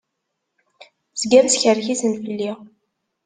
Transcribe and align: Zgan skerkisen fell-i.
Zgan 1.21 1.47
skerkisen 1.53 2.13
fell-i. 2.23 2.51